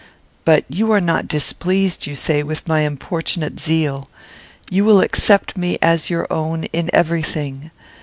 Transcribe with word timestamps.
But 0.45 0.65
you 0.67 0.91
are 0.93 0.99
not 0.99 1.27
displeased, 1.27 2.07
you 2.07 2.15
say, 2.15 2.41
with 2.41 2.67
my 2.67 2.79
importunate 2.79 3.59
zeal. 3.59 4.09
You 4.67 4.83
will 4.83 4.99
accept 4.99 5.55
me 5.55 5.77
as 5.79 6.09
your 6.09 6.25
own 6.33 6.63
in 6.73 6.89
every 6.91 7.21
thing. 7.21 7.69